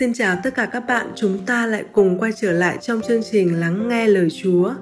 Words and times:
Xin 0.00 0.12
chào 0.12 0.36
tất 0.42 0.54
cả 0.54 0.66
các 0.66 0.80
bạn, 0.80 1.06
chúng 1.14 1.38
ta 1.46 1.66
lại 1.66 1.84
cùng 1.92 2.18
quay 2.18 2.32
trở 2.32 2.52
lại 2.52 2.78
trong 2.80 3.00
chương 3.00 3.22
trình 3.30 3.60
Lắng 3.60 3.88
nghe 3.88 4.06
lời 4.06 4.28
Chúa. 4.42 4.74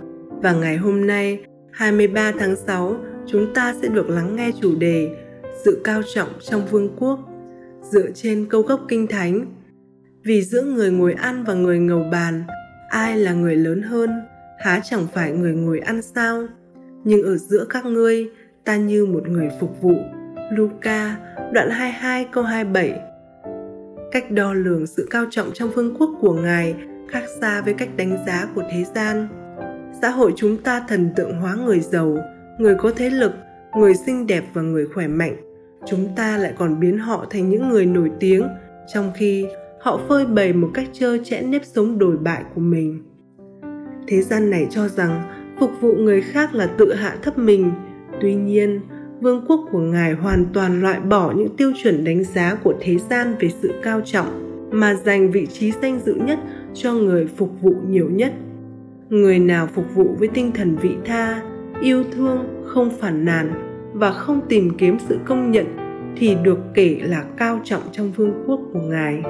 Và 0.43 0.53
ngày 0.53 0.77
hôm 0.77 1.07
nay, 1.07 1.45
23 1.73 2.33
tháng 2.39 2.57
6, 2.57 2.97
chúng 3.27 3.55
ta 3.55 3.75
sẽ 3.83 3.89
được 3.89 4.09
lắng 4.09 4.37
nghe 4.37 4.51
chủ 4.61 4.75
đề 4.75 5.17
Sự 5.65 5.81
cao 5.85 6.03
trọng 6.15 6.29
trong 6.41 6.67
vương 6.67 6.97
quốc 6.97 7.19
dựa 7.83 8.11
trên 8.15 8.47
câu 8.51 8.63
gốc 8.63 8.81
kinh 8.89 9.07
thánh. 9.07 9.47
Vì 10.25 10.43
giữa 10.43 10.63
người 10.63 10.91
ngồi 10.91 11.13
ăn 11.13 11.45
và 11.45 11.55
người 11.55 11.79
ngầu 11.79 12.05
bàn, 12.13 12.43
ai 12.89 13.19
là 13.19 13.33
người 13.33 13.57
lớn 13.57 13.83
hơn, 13.83 14.11
há 14.59 14.81
chẳng 14.85 15.07
phải 15.15 15.33
người 15.33 15.53
ngồi 15.53 15.79
ăn 15.79 16.03
sao? 16.03 16.47
Nhưng 17.05 17.23
ở 17.23 17.37
giữa 17.37 17.67
các 17.71 17.85
ngươi, 17.85 18.31
ta 18.65 18.77
như 18.77 19.07
một 19.07 19.29
người 19.29 19.49
phục 19.61 19.83
vụ. 19.83 19.95
Luca, 20.51 21.17
đoạn 21.53 21.71
22 21.71 22.29
câu 22.33 22.45
27 22.45 23.01
cách 24.11 24.31
đo 24.31 24.53
lường 24.53 24.87
sự 24.87 25.07
cao 25.11 25.25
trọng 25.31 25.51
trong 25.55 25.71
vương 25.71 25.95
quốc 25.99 26.11
của 26.21 26.33
ngài 26.33 26.75
khác 27.09 27.23
xa 27.41 27.63
với 27.63 27.75
cách 27.75 27.89
đánh 27.97 28.25
giá 28.27 28.49
của 28.55 28.63
thế 28.73 28.85
gian. 28.95 29.29
Xã 30.03 30.11
hội 30.11 30.33
chúng 30.37 30.57
ta 30.57 30.85
thần 30.89 31.11
tượng 31.17 31.41
hóa 31.41 31.55
người 31.55 31.81
giàu, 31.81 32.19
người 32.59 32.75
có 32.75 32.93
thế 32.97 33.11
lực, 33.11 33.33
người 33.77 33.95
xinh 33.95 34.27
đẹp 34.27 34.45
và 34.55 34.63
người 34.63 34.87
khỏe 34.87 35.07
mạnh. 35.07 35.37
Chúng 35.87 36.09
ta 36.17 36.37
lại 36.37 36.55
còn 36.59 36.81
biến 36.81 36.99
họ 36.99 37.27
thành 37.31 37.51
những 37.51 37.69
người 37.69 37.87
nổi 37.87 38.11
tiếng, 38.21 38.49
trong 38.95 39.13
khi 39.17 39.47
họ 39.81 40.01
phơi 40.09 40.27
bày 40.27 40.53
một 40.53 40.71
cách 40.75 40.89
trơ 40.93 41.19
trẽ 41.25 41.43
nếp 41.43 41.65
sống 41.65 41.99
đồi 41.99 42.17
bại 42.17 42.45
của 42.55 42.61
mình. 42.61 43.03
Thế 44.09 44.23
gian 44.23 44.51
này 44.51 44.67
cho 44.71 44.89
rằng 44.89 45.23
phục 45.61 45.71
vụ 45.81 45.93
người 45.93 46.23
khác 46.23 46.55
là 46.55 46.67
tự 46.67 46.95
hạ 46.95 47.17
thấp 47.23 47.39
mình. 47.39 47.73
Tuy 48.21 48.35
nhiên 48.35 48.81
vương 49.21 49.45
quốc 49.49 49.61
của 49.73 49.79
ngài 49.79 50.13
hoàn 50.13 50.47
toàn 50.53 50.83
loại 50.83 51.01
bỏ 51.01 51.33
những 51.37 51.57
tiêu 51.57 51.73
chuẩn 51.83 52.05
đánh 52.05 52.25
giá 52.25 52.55
của 52.55 52.75
thế 52.81 52.99
gian 53.11 53.35
về 53.41 53.49
sự 53.63 53.75
cao 53.83 54.01
trọng 54.05 54.27
mà 54.71 54.95
dành 54.95 55.31
vị 55.31 55.47
trí 55.47 55.73
danh 55.83 56.01
dự 56.05 56.15
nhất 56.15 56.39
cho 56.75 56.93
người 56.93 57.27
phục 57.27 57.51
vụ 57.61 57.75
nhiều 57.89 58.09
nhất. 58.11 58.33
Người 59.09 59.39
nào 59.39 59.69
phục 59.75 59.95
vụ 59.95 60.17
với 60.19 60.29
tinh 60.29 60.53
thần 60.53 60.77
vị 60.77 60.91
tha 61.05 61.43
yêu 61.81 62.05
thương 62.13 62.65
không 62.67 62.91
phản 63.01 63.25
nàn 63.25 63.53
và 63.93 64.13
không 64.13 64.41
tìm 64.49 64.71
kiếm 64.79 64.97
sự 65.09 65.19
công 65.25 65.51
nhận 65.51 65.67
thì 66.17 66.37
được 66.43 66.59
kể 66.75 67.01
là 67.03 67.25
cao 67.37 67.61
trọng 67.65 67.83
trong 67.93 68.13
vương 68.13 68.45
quốc 68.47 68.61
của 68.73 68.81
ngài. 68.81 69.23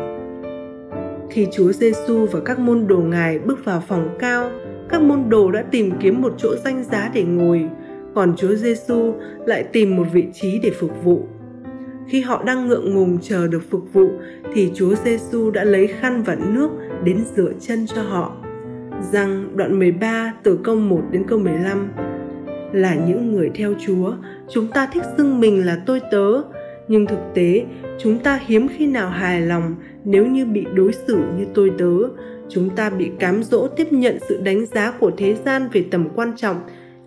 Khi 1.30 1.47
Chúa 1.52 1.73
Giêsu 1.73 2.27
và 2.33 2.41
các 2.41 2.58
môn 2.58 2.86
đồ 2.86 2.98
ngài 2.98 3.39
bước 3.39 3.64
vào 3.64 3.83
phòng 3.89 4.17
cao, 4.19 4.50
các 4.89 5.02
môn 5.02 5.28
đồ 5.28 5.50
đã 5.50 5.62
tìm 5.62 5.91
kiếm 6.00 6.23
một 6.23 6.34
chỗ 6.39 6.48
danh 6.64 6.84
giá 6.84 7.11
để 7.14 7.23
ngồi 7.23 7.69
còn 8.14 8.37
Chúa 8.37 8.55
Giêsu 8.55 9.14
lại 9.47 9.62
tìm 9.62 9.97
một 9.97 10.06
vị 10.12 10.27
trí 10.33 10.59
để 10.62 10.70
phục 10.70 11.05
vụ. 11.05 11.27
Khi 12.09 12.20
họ 12.20 12.42
đang 12.42 12.67
ngượng 12.67 12.95
ngùng 12.95 13.19
chờ 13.23 13.47
được 13.47 13.62
phục 13.70 13.92
vụ 13.92 14.09
thì 14.55 14.70
Chúa 14.75 14.95
Giêsu 15.05 15.51
đã 15.51 15.64
lấy 15.64 15.87
khăn 15.87 16.23
và 16.23 16.36
nước 16.55 16.70
đến 17.05 17.25
rửa 17.36 17.53
chân 17.61 17.86
cho 17.86 18.03
họ. 18.03 18.36
Rằng 19.12 19.48
đoạn 19.56 19.79
13 19.79 20.34
từ 20.42 20.59
câu 20.64 20.77
1 20.77 21.03
đến 21.11 21.25
câu 21.29 21.39
15 21.39 21.89
là 22.73 22.95
những 22.95 23.33
người 23.33 23.51
theo 23.55 23.75
Chúa, 23.86 24.12
chúng 24.51 24.67
ta 24.69 24.89
thích 24.92 25.03
xưng 25.17 25.41
mình 25.41 25.67
là 25.67 25.83
tôi 25.86 26.01
tớ, 26.11 26.42
nhưng 26.89 27.06
thực 27.06 27.19
tế 27.34 27.64
chúng 27.98 28.19
ta 28.19 28.41
hiếm 28.47 28.69
khi 28.69 28.86
nào 28.86 29.11
hài 29.11 29.41
lòng 29.41 29.75
nếu 30.05 30.27
như 30.27 30.47
bị 30.47 30.67
đối 30.75 30.92
xử 30.92 31.17
như 31.39 31.47
tôi 31.55 31.73
tớ. 31.79 31.92
Chúng 32.48 32.70
ta 32.70 32.91
bị 32.91 33.11
cám 33.19 33.42
dỗ 33.42 33.69
tiếp 33.69 33.92
nhận 33.92 34.19
sự 34.29 34.41
đánh 34.45 34.67
giá 34.67 34.91
của 35.01 35.11
thế 35.17 35.36
gian 35.45 35.69
về 35.73 35.84
tầm 35.91 36.09
quan 36.14 36.33
trọng 36.36 36.56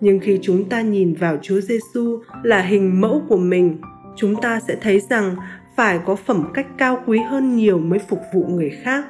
nhưng 0.02 0.20
khi 0.20 0.40
chúng 0.42 0.70
ta 0.70 0.82
nhìn 0.82 1.14
vào 1.14 1.38
Chúa 1.42 1.62
Giêsu 1.62 2.20
là 2.44 2.62
hình 2.62 3.02
mẫu 3.02 3.22
của 3.30 3.38
mình, 3.38 3.78
chúng 4.16 4.36
ta 4.42 4.60
sẽ 4.60 4.76
thấy 4.82 5.00
rằng 5.00 5.36
phải 5.76 6.00
có 6.06 6.16
phẩm 6.16 6.52
cách 6.54 6.68
cao 6.78 7.04
quý 7.06 7.20
hơn 7.30 7.56
nhiều 7.56 7.80
mới 7.80 8.00
phục 8.00 8.20
vụ 8.34 8.46
người 8.48 8.70
khác, 8.70 9.06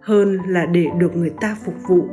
hơn 0.00 0.38
là 0.48 0.66
để 0.66 0.86
được 0.98 1.16
người 1.16 1.32
ta 1.40 1.56
phục 1.64 1.74
vụ. 1.88 2.08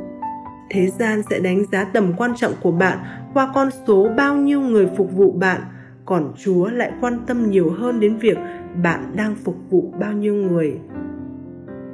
Thế 0.70 0.86
gian 0.98 1.22
sẽ 1.30 1.38
đánh 1.38 1.64
giá 1.72 1.84
tầm 1.84 2.12
quan 2.16 2.32
trọng 2.36 2.52
của 2.62 2.72
bạn 2.72 2.98
qua 3.34 3.50
con 3.54 3.68
số 3.86 4.08
bao 4.16 4.36
nhiêu 4.36 4.60
người 4.60 4.88
phục 4.96 5.12
vụ 5.12 5.32
bạn, 5.32 5.60
còn 6.04 6.32
Chúa 6.44 6.68
lại 6.68 6.92
quan 7.00 7.18
tâm 7.26 7.50
nhiều 7.50 7.70
hơn 7.70 8.00
đến 8.00 8.16
việc 8.16 8.38
bạn 8.82 9.12
đang 9.16 9.34
phục 9.34 9.56
vụ 9.70 9.94
bao 10.00 10.12
nhiêu 10.12 10.34
người. 10.34 10.78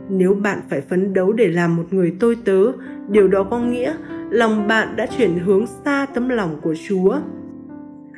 Nếu 0.09 0.35
bạn 0.35 0.61
phải 0.71 0.81
phấn 0.81 1.15
đấu 1.15 1.33
để 1.33 1.49
làm 1.49 1.77
một 1.77 1.85
người 1.91 2.17
tôi 2.21 2.37
tớ, 2.45 2.73
điều 3.09 3.29
đó 3.29 3.45
có 3.51 3.59
nghĩa 3.59 3.95
lòng 4.31 4.69
bạn 4.69 4.97
đã 4.97 5.07
chuyển 5.07 5.39
hướng 5.39 5.67
xa 5.67 6.07
tấm 6.15 6.29
lòng 6.29 6.61
của 6.63 6.75
Chúa. 6.89 7.19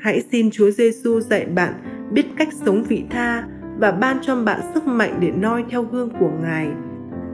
Hãy 0.02 0.22
xin 0.32 0.50
Chúa 0.50 0.70
Giêsu 0.70 1.20
dạy 1.20 1.46
bạn 1.46 1.74
biết 2.12 2.26
cách 2.36 2.48
sống 2.52 2.82
vị 2.88 3.04
tha 3.10 3.44
và 3.78 3.92
ban 3.92 4.18
cho 4.22 4.36
bạn 4.36 4.60
sức 4.74 4.86
mạnh 4.86 5.18
để 5.20 5.30
noi 5.30 5.64
theo 5.70 5.82
gương 5.82 6.10
của 6.20 6.30
Ngài. 6.42 6.68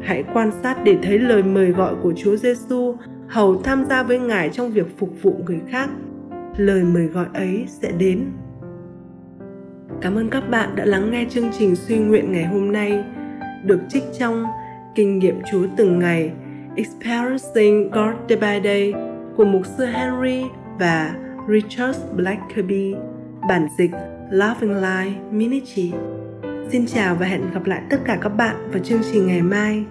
Hãy 0.02 0.24
quan 0.34 0.50
sát 0.62 0.84
để 0.84 0.98
thấy 1.02 1.18
lời 1.18 1.42
mời 1.42 1.70
gọi 1.70 1.94
của 2.02 2.12
Chúa 2.16 2.36
Giêsu 2.36 2.96
hầu 3.28 3.62
tham 3.62 3.84
gia 3.84 4.02
với 4.02 4.18
Ngài 4.18 4.48
trong 4.48 4.70
việc 4.70 4.98
phục 4.98 5.22
vụ 5.22 5.36
người 5.46 5.60
khác. 5.70 5.90
Lời 6.56 6.84
mời 6.84 7.06
gọi 7.06 7.26
ấy 7.34 7.64
sẽ 7.68 7.92
đến. 7.98 8.24
Cảm 10.00 10.14
ơn 10.14 10.30
các 10.30 10.50
bạn 10.50 10.76
đã 10.76 10.84
lắng 10.84 11.10
nghe 11.10 11.26
chương 11.30 11.50
trình 11.58 11.76
suy 11.76 11.98
nguyện 11.98 12.32
ngày 12.32 12.44
hôm 12.44 12.72
nay, 12.72 13.04
được 13.64 13.80
trích 13.88 14.04
trong 14.18 14.44
Kinh 14.94 15.18
nghiệm 15.18 15.40
Chúa 15.52 15.66
từng 15.76 15.98
ngày 15.98 16.32
Experiencing 16.76 17.90
God 17.90 18.14
Day 18.28 18.36
by 18.36 18.68
Day 18.68 18.92
của 19.36 19.44
mục 19.44 19.62
sư 19.78 19.84
Henry 19.84 20.44
và 20.78 21.14
Richard 21.48 21.98
Blackaby, 22.16 22.94
bản 23.48 23.68
dịch 23.78 23.90
Loving 24.30 24.74
Life 24.74 25.30
Ministry. 25.30 25.92
Xin 26.72 26.86
chào 26.86 27.14
và 27.14 27.26
hẹn 27.26 27.42
gặp 27.54 27.64
lại 27.64 27.82
tất 27.90 27.96
cả 28.04 28.18
các 28.22 28.28
bạn 28.28 28.70
vào 28.70 28.78
chương 28.84 29.00
trình 29.12 29.26
ngày 29.26 29.42
mai. 29.42 29.84